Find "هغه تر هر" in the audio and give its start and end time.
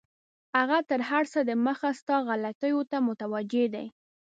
0.57-1.23